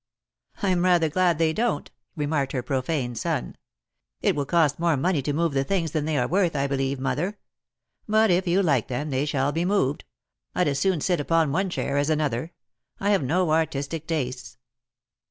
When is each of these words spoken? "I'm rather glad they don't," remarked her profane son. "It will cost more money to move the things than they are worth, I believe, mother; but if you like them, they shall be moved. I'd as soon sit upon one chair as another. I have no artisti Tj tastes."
"I'm 0.63 0.83
rather 0.83 1.09
glad 1.09 1.37
they 1.37 1.53
don't," 1.53 1.91
remarked 2.15 2.53
her 2.53 2.63
profane 2.63 3.13
son. 3.13 3.55
"It 4.19 4.35
will 4.35 4.47
cost 4.47 4.79
more 4.79 4.97
money 4.97 5.21
to 5.21 5.31
move 5.31 5.53
the 5.53 5.63
things 5.63 5.91
than 5.91 6.05
they 6.05 6.17
are 6.17 6.27
worth, 6.27 6.55
I 6.55 6.65
believe, 6.65 6.99
mother; 6.99 7.37
but 8.07 8.31
if 8.31 8.47
you 8.47 8.63
like 8.63 8.87
them, 8.87 9.11
they 9.11 9.25
shall 9.25 9.51
be 9.51 9.63
moved. 9.63 10.05
I'd 10.55 10.67
as 10.69 10.79
soon 10.79 11.01
sit 11.01 11.19
upon 11.19 11.51
one 11.51 11.69
chair 11.69 11.97
as 11.97 12.09
another. 12.09 12.51
I 12.99 13.11
have 13.11 13.21
no 13.21 13.45
artisti 13.49 13.99
Tj 13.99 14.07
tastes." 14.07 14.57